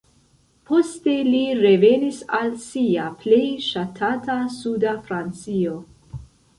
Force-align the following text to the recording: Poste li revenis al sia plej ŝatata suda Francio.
Poste 0.69 1.13
li 1.27 1.41
revenis 1.59 2.23
al 2.39 2.51
sia 2.65 3.05
plej 3.23 3.45
ŝatata 3.69 4.41
suda 4.59 4.99
Francio. 5.07 5.81